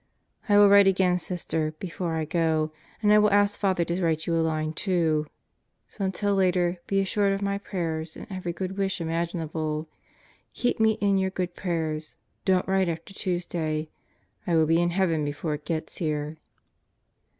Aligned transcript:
I 0.49 0.57
will 0.57 0.67
write 0.67 0.87
again, 0.87 1.19
Sister, 1.19 1.75
before 1.77 2.15
I 2.15 2.25
go, 2.25 2.71
and 3.03 3.13
I 3.13 3.19
will 3.19 3.29
ask 3.29 3.59
Father 3.59 3.85
to 3.85 4.03
write 4.03 4.25
you. 4.25 4.33
a 4.33 4.41
line, 4.41 4.73
too. 4.73 5.27
So 5.89 6.03
until 6.03 6.33
later 6.33 6.77
be 6.87 6.99
assured 6.99 7.33
of 7.33 7.43
my 7.43 7.59
prayers 7.59 8.17
and 8.17 8.25
every 8.27 8.51
good 8.51 8.79
wish 8.79 8.99
imaginable. 8.99 9.87
Keep 10.55 10.79
me 10.79 10.93
in 11.01 11.19
your 11.19 11.29
good 11.29 11.53
prayers. 11.55 12.17
Don't 12.45 12.67
write 12.67 12.89
after 12.89 13.13
Tuesday. 13.13 13.89
I 14.47 14.55
will 14.55 14.65
be 14.65 14.81
in 14.81 14.89
heaven 14.89 15.23
before 15.23 15.53
it 15.53 15.65
gets 15.65 15.97
here. 15.97 16.37